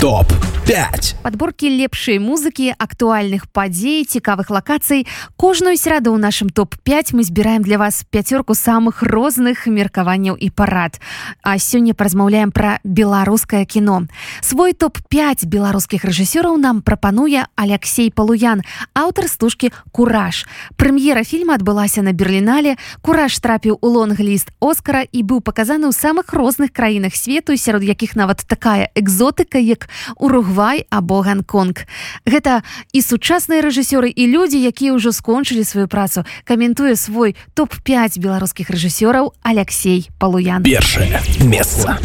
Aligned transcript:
топ 0.00 0.32
5 0.71 1.15
подборкі 1.21 1.67
лепшай 1.67 2.15
музыкі 2.15 2.71
актуальных 2.79 3.43
падзей 3.51 4.07
цікавых 4.07 4.47
лакацый 4.47 5.03
кожную 5.35 5.75
сераду 5.75 6.15
ў 6.15 6.23
нашым 6.23 6.47
топ-5 6.47 7.11
мы 7.11 7.27
збіраем 7.27 7.59
для 7.59 7.75
вас 7.75 8.07
пяцёрку 8.07 8.55
самых 8.55 9.03
розных 9.03 9.67
меркаванняў 9.67 10.39
і 10.39 10.47
парад 10.47 11.03
а 11.43 11.59
сёння 11.59 11.91
паразмаўляем 11.91 12.55
пра 12.55 12.79
беларускае 12.87 13.67
кіно 13.67 14.07
свой 14.39 14.71
топ-5 14.71 15.43
беларускіх 15.51 16.07
рэжысёраў 16.07 16.55
нам 16.55 16.79
прапануе 16.79 17.51
Алексей 17.59 18.07
палуян 18.07 18.63
аўтар 18.95 19.27
стужкі 19.27 19.75
кураж 19.91 20.47
прэм'ера 20.79 21.27
фільма 21.27 21.59
адбылася 21.59 21.99
на 21.99 22.15
берерлінале 22.15 22.79
кураж 23.03 23.35
трапіў 23.43 23.75
у 23.83 23.87
лонг-ліст 23.91 24.55
оскара 24.63 25.03
і 25.03 25.19
быў 25.19 25.43
паказаны 25.43 25.91
ў 25.91 25.93
самых 25.93 26.31
розных 26.31 26.71
краінах 26.71 27.11
свету 27.11 27.59
сярод 27.59 27.83
якіх 27.83 28.15
нават 28.15 28.47
такая 28.47 28.87
экзотыка 28.95 29.59
як 29.59 29.91
уругвай 30.15 30.54
або 30.90 31.22
гонконг. 31.22 31.84
Гэта 32.24 32.62
і 32.92 33.00
сучасныя 33.02 33.60
рэжысёры 33.60 34.08
і 34.08 34.24
людзі 34.26 34.56
якія 34.62 34.96
ўжо 34.96 35.12
скончылі 35.12 35.64
сваю 35.64 35.88
працу. 35.88 36.24
Каментуе 36.44 36.96
свой 36.96 37.36
топ-5 37.52 38.18
беларускіх 38.18 38.70
рэжысёраў 38.72 39.36
алексей 39.42 40.08
палуян. 40.18 40.62
Першае 40.62 41.20
месца. 41.44 42.00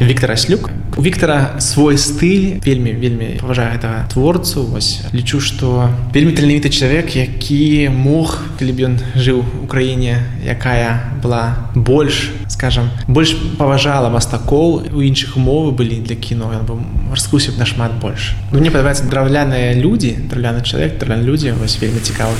Віктор 0.00 0.32
Аслюк. 0.32 0.70
У 0.96 1.02
Віктора 1.02 1.60
свой 1.60 1.98
стыль. 1.98 2.60
Вельмі 2.64 2.92
вельмі 2.92 3.38
паважаю 3.40 3.76
этого 3.76 4.08
творцу. 4.08 4.66
Вось 4.66 5.00
лічу 5.14 5.40
што 5.40 5.90
вельмі 6.14 6.32
таленавіты 6.32 6.70
чалавек 6.70 7.16
які 7.16 7.88
мог 7.92 8.40
калі 8.58 8.72
б 8.72 8.78
ён 8.88 8.94
жыў 9.14 9.44
у 9.62 9.66
краіне 9.66 10.20
якая 10.44 11.18
была 11.22 11.71
больш 11.81 12.29
скажем 12.49 12.89
больш 13.07 13.35
паважала 13.57 14.09
мастакоў 14.09 14.87
у 14.93 15.01
іншых 15.01 15.37
умовы 15.37 15.71
былі 15.71 15.99
для 16.01 16.15
кіно 16.15 16.51
ён 16.53 16.65
бы 16.65 16.79
раскусіў 17.11 17.57
нашмат 17.57 17.91
больш 18.01 18.33
Ну 18.51 18.59
мне 18.59 18.71
падабаецца 18.71 19.09
драўляныя 19.09 19.73
людзі 19.73 20.17
драўляны 20.29 20.63
чалавек 20.63 20.97
драўляны 20.99 21.23
людзі 21.23 21.51
вось 21.59 21.77
вельмі 21.81 21.99
цікавы 21.99 22.33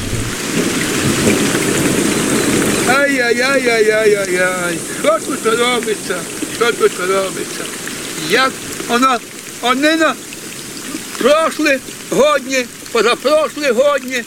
Ай-яй-яй-яй-яй-яй, 3.48 4.78
що 5.00 5.20
тут 5.20 5.46
робиться? 5.60 6.16
Що 6.56 6.72
тут 6.72 6.92
робиться? 7.00 7.64
Як 8.30 8.52
воно, 8.90 9.18
вони 9.62 9.96
на 9.96 10.14
прошлі 11.22 11.78
годні, 12.12 12.66
позапрошлі 12.92 13.72
годні, 13.72 14.24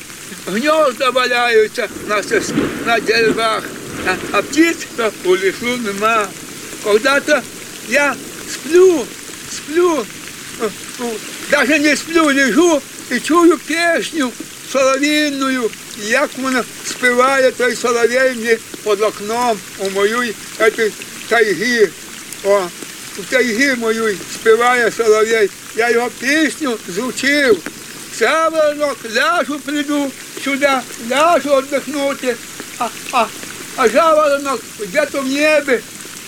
гнізда 0.53 1.11
валяються 1.15 1.89
на, 2.09 2.17
сес- 2.17 2.53
на 2.87 3.01
деревах, 3.01 3.63
а, 4.08 4.16
а 4.32 4.42
птиць 4.42 4.88
то 4.96 5.12
у 5.24 5.38
лісу 5.38 5.78
нема. 5.78 6.28
Когда-то 6.84 7.42
я 7.90 8.16
сплю, 8.54 9.06
сплю, 9.52 10.06
э, 10.62 10.70
ну, 11.00 11.12
даже 11.50 11.80
не 11.80 11.96
сплю, 11.96 12.26
лежу 12.26 12.82
і 13.12 13.20
чую 13.20 13.58
пісню 13.58 14.32
соловінною, 14.72 15.70
як 16.08 16.30
вона 16.38 16.64
співає 16.86 17.52
той 17.52 17.76
соловей 17.76 18.36
мені 18.36 18.58
під 18.84 19.02
окном 19.02 19.58
у 19.78 19.90
моїй 19.90 20.36
тайги. 21.30 21.90
О, 22.44 22.62
у 23.18 23.22
тайги 23.30 23.76
моїй 23.76 24.18
співає 24.34 24.92
соловей. 24.92 25.50
Я 25.76 25.90
його 25.90 26.10
пісню 26.20 26.78
звучив. 26.96 27.58
Сявернок, 28.20 28.98
ляжу 29.16 29.60
прийду 29.60 30.12
сюди, 30.44 30.70
ляжу 31.12 31.50
віддихнути, 31.50 32.36
а, 32.78 32.88
а, 33.12 33.26
а 33.76 33.90
жаворонок 33.90 34.62
где-то 34.80 35.22
в 35.22 35.26
небі 35.28 35.80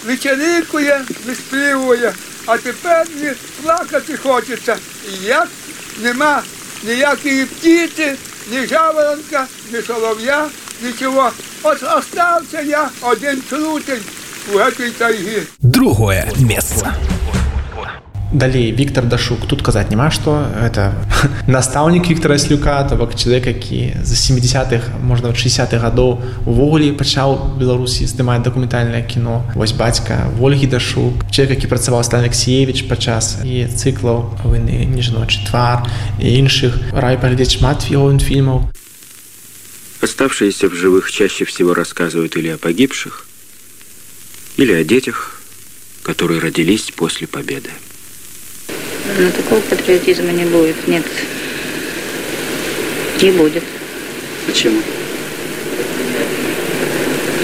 вечерикує, 0.05 1.01
виспівує, 1.25 2.13
а 2.45 2.57
тепер 2.57 3.07
мені 3.15 3.31
плакати 3.63 4.17
хочеться. 4.17 4.77
І 5.09 5.25
Як 5.25 5.47
нема 6.01 6.41
ніякої 6.83 7.45
птиці, 7.45 8.11
ні 8.51 8.67
жаворонка, 8.67 9.47
ні 9.73 9.81
солов'я, 9.81 10.47
нічого. 10.81 11.31
От 11.63 11.83
остався 11.83 12.61
я 12.61 12.89
один 13.01 13.41
крутень 13.49 14.01
у 14.53 14.71
цій 14.71 14.89
тайгі. 14.91 15.41
Друге 15.59 16.31
месца 16.39 16.95
далей 18.32 18.72
Віктор 18.72 19.04
дашук 19.04 19.46
тут 19.46 19.62
казаць 19.62 19.90
няма 19.90 20.10
што 20.10 20.48
это 20.56 20.92
настаўнік 21.46 22.08
Віктора 22.08 22.38
слюка 22.38 22.82
то 22.88 22.96
бок 22.96 23.14
чалавек 23.14 23.46
які 23.46 23.94
за 24.02 24.14
70-х 24.16 24.88
можна 25.04 25.28
60-х 25.28 25.76
гадоў 25.76 26.22
увогуле 26.46 26.92
пачаў 26.96 27.58
беларусі 27.60 28.08
здымаць 28.08 28.42
дакументальнае 28.42 29.04
кіно 29.04 29.44
вось 29.54 29.76
бацька 29.76 30.32
ольгі 30.40 30.66
дашук 30.66 31.28
чалавек 31.30 31.60
які 31.60 31.68
працаваў 31.68 32.04
стан 32.04 32.24
алексеевич 32.24 32.88
падчас 32.88 33.44
і 33.44 33.68
цыклаў 33.68 34.32
войны 34.44 34.88
не 34.88 35.02
жаночы 35.04 35.44
твар 35.44 35.84
і 36.18 36.32
іншых 36.40 36.80
рай 36.96 37.20
паглядзець 37.20 37.60
шмат 37.60 37.92
ён 37.92 38.16
фільмаў 38.16 38.72
Оставшиеся 40.02 40.68
в 40.68 40.74
живых 40.74 41.12
чаще 41.12 41.44
всего 41.44 41.74
рассказывают 41.74 42.36
или 42.36 42.48
о 42.48 42.58
погибших, 42.58 43.24
или 44.56 44.72
о 44.72 44.82
детях, 44.82 45.40
которые 46.02 46.40
родились 46.40 46.90
после 46.90 47.28
победы. 47.28 47.70
Но 49.19 49.31
такого 49.31 49.61
патриотизма 49.61 50.31
не 50.31 50.45
будет, 50.45 50.87
нет. 50.87 51.05
Не 53.21 53.31
будет. 53.31 53.63
Почему? 54.45 54.81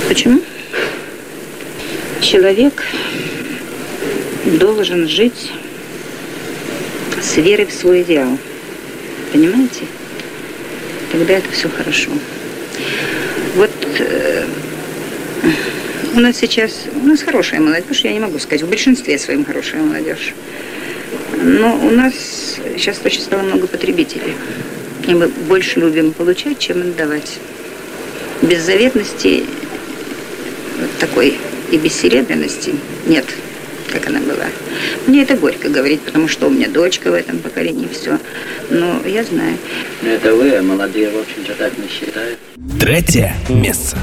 Почему? 0.07 0.41
Человек 2.22 2.84
должен 4.46 5.07
жить 5.07 5.52
с 7.22 7.38
верой 7.38 7.66
в 7.66 7.73
свой 7.73 8.03
идеал. 8.03 8.38
Понимаете? 9.31 9.85
Тогда 11.12 11.34
это 11.34 11.52
все 11.52 11.69
хорошо. 11.69 12.12
Вот 13.56 13.72
э, 14.00 14.46
у 16.16 16.19
нас 16.19 16.38
сейчас, 16.38 16.85
у 17.02 17.06
нас 17.06 17.22
хорошая 17.22 17.59
молодежь, 17.59 18.02
я 18.02 18.13
не 18.13 18.19
могу 18.19 18.38
сказать, 18.40 18.62
в 18.62 18.69
большинстве 18.69 19.18
своем 19.18 19.46
хорошая 19.46 19.81
молодежь. 19.81 20.34
Но 21.45 21.75
у 21.75 21.91
нас 21.91 22.13
сейчас 22.77 23.01
очень 23.03 23.21
стало 23.21 23.41
много 23.41 23.67
потребителей. 23.67 24.33
И 25.05 25.13
мы 25.13 25.27
больше 25.27 25.81
любим 25.81 26.13
получать, 26.13 26.57
чем 26.57 26.81
отдавать. 26.81 27.37
Беззаветности 28.41 29.43
вот 30.79 30.89
такой 30.99 31.37
и 31.69 31.77
бессеребренности 31.77 32.75
нет, 33.07 33.25
как 33.91 34.07
она 34.07 34.19
была. 34.19 34.45
Мне 35.05 35.23
это 35.23 35.35
горько 35.35 35.67
говорить, 35.67 35.99
потому 36.01 36.29
что 36.29 36.47
у 36.47 36.49
меня 36.49 36.69
дочка 36.69 37.11
в 37.11 37.13
этом 37.13 37.39
поколении, 37.39 37.89
все. 37.91 38.19
Но 38.69 39.01
я 39.05 39.25
знаю. 39.25 39.57
Это 40.01 40.33
вы, 40.33 40.55
а 40.55 40.63
молодые, 40.63 41.09
в 41.09 41.17
общем-то, 41.17 41.55
так 41.55 41.73
не 41.77 41.89
считают. 41.89 42.39
третье 42.79 43.35
месца 43.49 43.97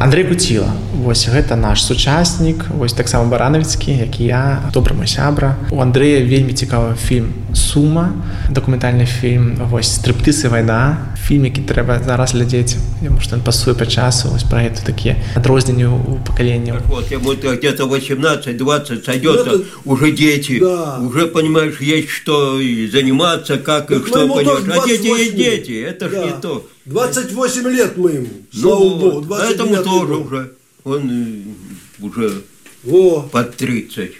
Андрей 0.00 0.24
Куціла 0.24 0.72
вось 0.92 1.28
гэта 1.28 1.56
наш 1.56 1.84
сучаснік 1.84 2.66
вось 2.76 2.92
таксама 2.92 3.30
баранавіцкі 3.32 3.96
які 3.96 4.24
я 4.24 4.60
добры 4.72 4.94
мой 4.94 5.08
сябра 5.08 5.56
у 5.70 5.80
Андрэя 5.80 6.20
вельмі 6.24 6.52
цікавы 6.52 6.94
фільм 7.00 7.32
сума 7.54 8.12
дакументальны 8.50 9.06
фільм 9.06 9.56
вось 9.70 9.88
стрыптысы 10.00 10.48
вайна 10.48 10.98
фільм 11.26 11.44
які 11.44 11.60
трэба 11.60 12.04
зараз 12.04 12.32
глядзець 12.34 12.76
яму 13.02 13.20
што 13.20 13.36
ён 13.36 13.42
пасуе 13.42 13.74
па 13.74 13.86
часу 13.86 14.28
вось 14.28 14.44
пра 14.44 14.62
это 14.62 14.84
такія 14.86 15.16
адрозненні 15.36 15.86
у 15.86 16.18
пакаленняў 16.26 16.76
Вот 16.88 17.12
ему 17.12 17.30
-то 17.34 17.56
где-то 17.56 17.86
18-20 17.86 19.04
сойдет, 19.04 19.46
Ну, 19.46 19.52
это- 19.52 19.60
уже 19.84 20.12
дети, 20.12 20.58
Да. 20.60 20.98
уже 20.98 21.26
понимаешь, 21.26 21.80
есть 21.80 22.08
что 22.08 22.60
и 22.60 22.88
заниматься, 22.90 23.58
как 23.58 23.90
и 23.90 23.94
Так 23.94 24.06
что 24.06 24.18
моему 24.18 24.34
понимаешь. 24.34 24.58
тоже 24.60 24.80
А 24.80 24.86
дети 24.86 25.02
28 25.02 25.22
есть 25.22 25.36
дети, 25.36 25.72
это 25.72 26.08
ж 26.08 26.12
Да. 26.12 26.24
не 26.26 26.32
то. 26.42 26.64
28 26.86 27.68
лет 27.68 27.96
мы 27.98 28.10
ему. 28.16 28.26
Слава 28.60 28.84
Ну, 28.84 28.98
Богу, 28.98 29.20
29 29.20 29.56
этому 29.60 29.84
тоже 29.84 30.06
год. 30.14 30.26
уже, 30.26 30.46
он 30.84 31.10
э, 31.10 32.04
уже 32.06 32.30
Во. 32.84 33.22
под 33.32 33.56
30. 33.56 34.12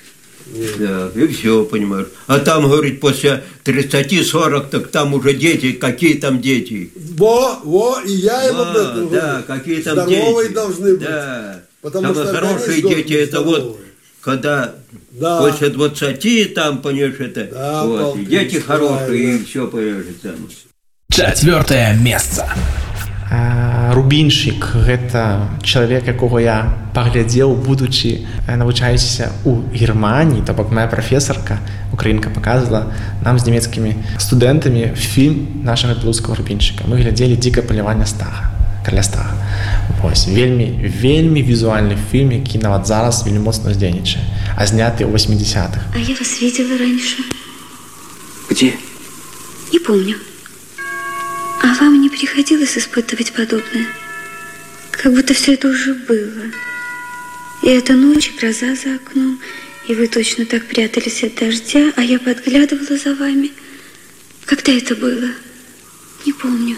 Да, 0.80 1.10
и 1.16 1.28
все, 1.28 1.64
понимаешь. 1.66 2.08
А 2.28 2.40
там, 2.40 2.70
говорит, 2.70 3.00
после 3.00 3.44
30-40, 3.64 4.70
так 4.70 4.88
там 4.90 5.14
уже 5.14 5.34
дети, 5.34 5.72
какие 5.74 6.16
там 6.16 6.42
дети? 6.42 6.92
Во, 7.16 7.60
во, 7.64 8.00
и 8.02 8.12
я 8.14 8.50
об 8.50 8.58
Да, 8.58 8.72
этом 8.72 9.10
да, 9.10 9.44
какие 9.48 9.82
там 9.82 9.94
Здоровые 9.96 10.48
дети. 10.50 10.54
должны 10.56 10.92
быть. 10.92 11.02
Да. 11.08 11.62
Потому 11.82 12.08
Самые 12.14 12.26
что 12.26 12.34
хорошие 12.36 12.82
дети, 12.82 13.14
это 13.14 13.42
вот, 13.42 13.80
когда 14.22 14.76
Да. 15.12 15.40
после 15.42 15.70
20, 15.70 16.54
там, 16.54 16.82
понимаешь, 16.82 17.16
это, 17.20 17.50
Да, 17.52 17.84
вот, 17.86 18.18
и 18.18 18.26
дети 18.26 18.58
хорошие, 18.58 18.98
правильно. 18.98 19.36
и 19.38 19.44
все, 19.46 19.68
понимаешь, 19.68 20.06
там. 20.22 20.36
четвертое 21.12 21.96
месца 21.98 22.48
А, 23.32 23.81
рубінчык 23.93 24.77
гэта 24.87 25.49
чалавек 25.63 26.09
якога 26.09 26.41
я 26.41 26.57
паглядзеў 26.95 27.55
будучы 27.55 28.27
э, 28.47 28.57
навучаючыся 28.57 29.33
у 29.45 29.63
германії 29.73 30.43
то 30.47 30.53
бок 30.53 30.73
моя 30.73 30.87
прафесарка 30.87 31.59
украінка 31.93 32.31
показывала 32.31 32.93
нам 33.25 33.39
з 33.39 33.47
нямецкімі 33.47 33.95
студэнтамі 34.19 34.95
фільм 34.95 35.63
нашага 35.65 35.95
беларускага 35.95 36.37
рубінчыка 36.37 36.85
мы 36.87 37.01
глядзелі 37.01 37.37
дзіка 37.37 37.63
палявання 37.63 38.07
стага 38.07 38.53
караляствах 38.85 39.33
вось 40.03 40.29
вельмі 40.29 40.91
вельмі 41.03 41.43
візуальны 41.43 41.97
фільм 42.11 42.33
які 42.33 42.59
нават 42.59 42.87
зараз 42.87 43.25
вельмі 43.25 43.41
моцна 43.47 43.75
здзейнічае 43.75 44.25
а 44.57 44.67
зняты 44.67 45.05
ў 45.05 45.13
80-х 45.13 45.81
А 45.95 45.99
я 45.99 46.15
вас 46.15 46.41
видела 46.41 46.79
раньше. 46.79 47.23
Где? 48.51 48.73
Не 49.73 49.79
помню. 49.81 50.17
Вам 51.82 52.00
не 52.00 52.10
приходилось 52.10 52.78
испытывать 52.78 53.34
подобное? 53.34 53.88
Как 54.92 55.12
будто 55.12 55.34
все 55.34 55.56
это 55.56 55.68
уже 55.68 55.96
было. 55.96 56.44
И 57.64 57.70
эта 57.70 57.94
ночь, 57.94 58.30
и 58.30 58.38
гроза 58.38 58.76
за 58.76 58.98
окном, 58.98 59.40
и 59.88 59.96
вы 59.96 60.06
точно 60.08 60.46
так 60.46 60.68
прятались 60.68 61.24
от 61.24 61.34
дождя, 61.34 61.92
а 61.96 62.04
я 62.04 62.20
подглядывала 62.20 63.00
за 63.00 63.16
вами. 63.16 63.52
Когда 64.46 64.72
это 64.72 64.96
было? 64.96 65.28
Не 66.24 66.34
помню. 66.34 66.78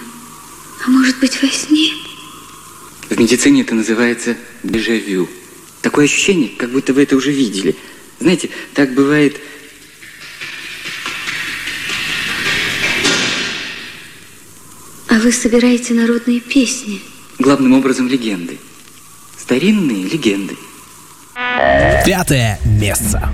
А 0.85 0.89
может 0.89 1.19
быть, 1.19 1.37
во 1.41 1.49
сне? 1.49 1.91
В 3.09 3.19
медицине 3.19 3.63
это 3.63 3.75
называется 3.75 4.37
дежавю. 4.63 5.29
Такое 5.81 6.05
ощущение, 6.05 6.47
как 6.57 6.69
будто 6.69 6.93
вы 6.93 7.03
это 7.03 7.17
уже 7.17 7.33
видели. 7.33 7.75
Знаете, 8.21 8.51
так 8.73 8.93
бывает... 8.93 9.35
вы 15.23 15.31
собираете 15.31 15.93
народные 15.93 16.41
песни? 16.41 16.99
Главным 17.39 17.73
образом 17.73 18.07
легенды. 18.09 18.59
Старинные 19.37 20.03
легенды. 20.03 20.55
Пятое 22.05 22.59
место. 22.65 23.33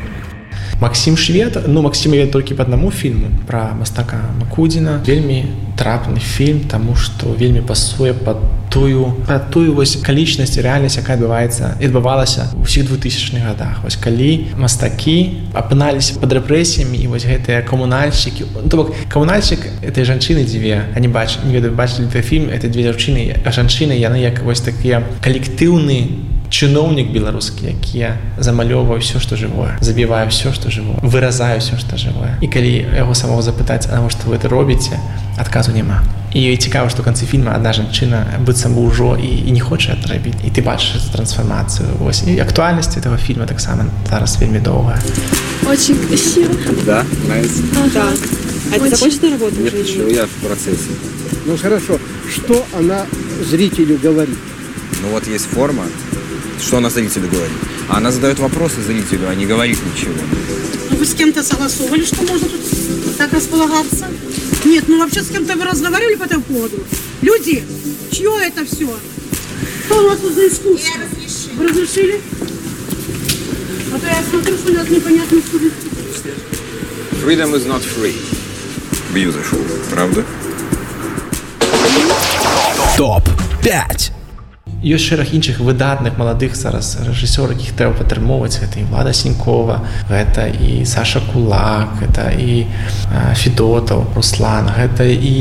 Максим 0.80 1.16
Швед 1.16 1.58
ну 1.66 1.82
Максим 1.82 2.14
я 2.14 2.26
толькі 2.26 2.54
по 2.54 2.62
аднаму 2.62 2.90
фільму 2.90 3.26
про 3.46 3.68
мастака 3.78 4.20
Макудзіна 4.40 5.00
вельмі 5.06 5.44
трапны 5.76 6.18
фільм 6.20 6.60
тому 6.70 6.96
что 6.96 7.26
вельмі 7.26 7.60
пасуе 7.60 8.12
под 8.12 8.36
тую 8.70 9.14
про 9.26 9.38
тую 9.38 9.74
вось 9.74 9.96
калічнасць 10.02 10.58
рэальнасць 10.58 10.98
якая 10.98 11.16
адбываецца 11.18 11.78
адбывалася 11.78 12.50
ў 12.54 12.66
ўсіх 12.66 12.90
2000х 12.90 13.42
годах 13.46 13.82
вось 13.82 13.96
калі 13.96 14.50
мастакі 14.58 15.46
апыналіся 15.54 16.18
под 16.18 16.34
рэпрэсіямі 16.38 16.98
і 16.98 17.06
вось 17.10 17.26
гэтыя 17.26 17.62
камунальшчыкі 17.62 18.46
то 18.70 18.76
бок 18.76 18.94
камунальчык 19.08 19.62
этой 19.82 20.04
жанчыны 20.04 20.44
дзве 20.44 20.90
они 20.94 21.08
бач 21.08 21.38
не 21.44 21.54
ведаю 21.54 21.74
бачылі 21.74 22.10
ты 22.10 22.22
фільм 22.22 22.50
это 22.50 22.68
две 22.68 22.86
дзяўчыны 22.86 23.34
а 23.44 23.50
жанчыны 23.50 23.94
яны 23.94 24.22
як 24.22 24.42
вось 24.42 24.60
такія 24.60 25.02
калектыўны 25.22 26.27
чыноўнік 26.50 27.10
беларускі 27.12 27.66
які 27.66 28.14
замалёўвае 28.38 28.98
ўсё 29.00 29.18
што 29.20 29.36
жывое 29.36 29.78
забівае 29.80 30.26
ўсё 30.28 30.52
што 30.54 30.70
жывое 30.70 30.98
выразаю 31.02 31.58
ўсё 31.58 31.78
што 31.78 31.96
жывое 31.96 32.38
і 32.40 32.46
калі 32.46 32.72
яго 32.94 33.14
самого 33.14 33.42
запытаць 33.42 33.88
а 33.90 34.02
што 34.10 34.30
вы 34.30 34.36
это 34.36 34.48
робіце 34.48 34.98
адказу 35.38 35.72
няма 35.72 36.02
і 36.34 36.56
цікава 36.56 36.90
што 36.90 37.02
канцы 37.02 37.26
фільма 37.26 37.54
адна 37.54 37.72
жанчына 37.72 38.42
быццам 38.46 38.74
бы 38.74 38.86
ўжо 38.90 39.14
і, 39.16 39.48
і 39.48 39.50
не 39.54 39.60
хоча 39.60 39.94
атрабіць 39.94 40.38
і 40.42 40.50
ты 40.50 40.62
бачыш 40.62 41.10
трансфармацыю 41.14 41.94
вось 41.98 42.22
і 42.26 42.38
актуальнасць 42.38 42.96
этого 42.98 43.16
фільма 43.16 43.46
таксама 43.46 43.86
зараз 44.10 44.38
вельмі 44.40 44.58
доўгая 44.58 44.98
Очень 45.66 45.96
красиво. 45.96 46.52
Да, 46.84 47.04
нравится? 47.26 47.62
Ага. 47.72 48.12
А 48.70 48.76
это 48.76 48.84
Очень. 48.84 48.96
закончена 48.96 49.30
работа 49.30 49.56
Нет, 49.60 49.72
уже? 49.72 49.82
еще 49.82 50.14
я 50.14 50.26
в 50.26 50.46
процессе. 50.46 50.90
Ну 51.46 51.56
хорошо, 51.56 51.98
что 52.30 52.62
она 52.78 53.06
зрителю 53.50 53.98
говорит? 54.02 54.36
Ну 55.02 55.08
вот 55.12 55.26
есть 55.26 55.46
форма, 55.46 55.84
что 56.61 56.77
она 56.77 56.89
зрителю 56.89 57.29
говорит. 57.29 57.57
А 57.87 57.97
она 57.97 58.11
задает 58.11 58.39
вопросы 58.39 58.81
зрителю, 58.81 59.29
а 59.29 59.35
не 59.35 59.45
говорит 59.45 59.77
ничего. 59.93 60.13
Ну, 60.91 60.97
Вы 60.97 61.05
с 61.05 61.13
кем-то 61.13 61.43
согласовали, 61.43 62.03
что 62.05 62.21
можно 62.23 62.47
тут 62.47 63.17
так 63.17 63.33
располагаться? 63.33 64.07
Нет, 64.65 64.85
ну 64.87 64.99
вообще 64.99 65.21
с 65.21 65.29
кем-то 65.29 65.55
вы 65.55 65.65
разговаривали 65.65 66.15
по 66.15 66.23
этому 66.23 66.43
поводу? 66.43 66.83
Люди, 67.21 67.63
чье 68.11 68.31
это 68.43 68.65
все? 68.65 68.87
Что 69.85 70.01
у 70.03 70.09
вас 70.09 70.19
тут 70.19 70.33
за 70.33 70.47
искусство? 70.47 70.87
Я 70.97 71.05
разрешила. 71.05 71.53
Вы 71.57 71.67
разрешили? 71.67 72.21
А 73.93 73.99
то 73.99 74.05
я 74.07 74.23
смотрю, 74.29 74.57
что 74.57 74.71
у 74.71 74.75
нас 74.75 74.89
непонятно, 74.89 75.41
что 75.41 75.57
ли. 75.57 75.71
Freedom 77.23 77.53
is 77.53 77.65
not 77.67 77.81
free. 77.81 78.15
Beautiful, 79.13 79.59
правда? 79.91 80.23
Топ 82.95 83.23
5 83.63 84.18
ёсць 84.84 85.04
шэраг 85.08 85.32
іншых 85.32 85.60
выдатных 85.60 86.16
маладых 86.16 86.56
зараз 86.56 86.96
рэжысёр 87.04 87.52
якіх 87.52 87.72
трэба 87.76 87.96
падтрымоўваць 88.00 88.60
гэта 88.60 88.80
і 88.80 88.88
влада 88.88 89.12
сінькова 89.12 89.80
гэта 90.08 90.48
і 90.48 90.84
саша 90.84 91.20
кулак 91.32 92.00
это 92.04 92.28
і 92.32 92.66
а, 93.12 93.34
федотаў 93.34 94.04
руслан 94.16 94.68
гэта 94.68 95.04
і 95.04 95.32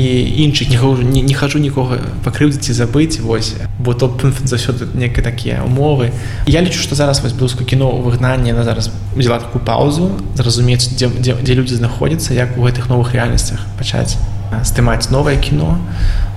іншых 0.44 0.68
не, 0.70 0.76
хожу- 0.76 1.04
не, 1.04 1.20
не 1.20 1.34
хожу 1.34 1.58
нікога 1.58 2.00
пакрыўдзіць 2.24 2.70
і 2.70 2.76
забыць 2.76 3.20
вось 3.20 3.54
бо 3.78 3.92
то 3.92 4.08
заўсёды 4.44 4.88
некай 4.96 5.24
такія 5.24 5.64
умовы 5.64 6.12
я 6.46 6.60
лічу 6.60 6.80
што 6.80 6.94
зараз 6.94 7.20
вось 7.20 7.32
беларускае 7.32 7.68
кіно 7.68 7.92
ў 7.92 8.00
выгнанні 8.04 8.52
на 8.52 8.64
зараз 8.64 8.90
взяла 9.16 9.38
такую 9.40 9.64
паузу 9.64 10.10
зразумець 10.34 10.88
дзе, 10.88 11.08
дзе, 11.08 11.36
дзе 11.36 11.54
людзі 11.54 11.76
знаходзяцца 11.76 12.32
як 12.34 12.56
у 12.56 12.64
гэтых 12.64 12.88
новых 12.88 13.12
рэальнасцях 13.12 13.60
пачаць 13.78 14.16
а, 14.16 14.37
здымаць 14.62 15.10
новае 15.10 15.36
кіно 15.36 15.78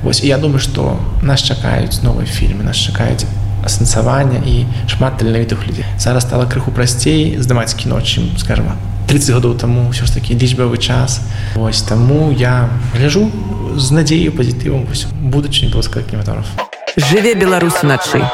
Вось 0.03 0.23
і 0.23 0.27
я 0.27 0.37
думаю 0.37 0.59
што 0.59 0.99
нас 1.21 1.41
чакаюць 1.41 2.01
новыя 2.03 2.25
фільмы 2.25 2.63
нас 2.63 2.77
чакаюць 2.77 3.25
асэнсавання 3.65 4.41
і 4.45 4.65
шмат 4.87 5.17
таленавітых 5.17 5.67
людзей 5.67 5.85
зараз 5.99 6.23
стала 6.23 6.45
крыху 6.45 6.71
прасцей 6.71 7.37
здымаць 7.39 7.73
кіно 7.73 7.99
чым 8.01 8.37
скажем 8.37 8.71
30 9.07 9.35
гадоў 9.39 9.55
таму 9.55 9.89
ўсё 9.89 10.05
ж 10.05 10.13
такі 10.19 10.35
лічбавы 10.35 10.77
час 10.77 11.21
Вось 11.55 11.81
таму 11.81 12.31
я 12.31 12.69
гляжу 12.93 13.31
з 13.75 13.91
надзею 13.91 14.31
пазітывам 14.31 14.85
вось 14.85 15.07
будучыню 15.11 15.71
беларускага 15.71 16.05
кінематографа 16.05 16.67
Жыве 16.97 17.35
Беларусь 17.35 17.83
уначы. 17.83 18.25